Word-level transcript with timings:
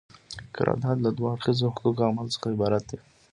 قرارداد 0.55 0.97
له 1.05 1.09
دوه 1.17 1.29
اړخیزه 1.33 1.65
حقوقي 1.73 2.03
عمل 2.09 2.27
څخه 2.33 2.47
عبارت 2.53 2.83
دی. 2.89 2.97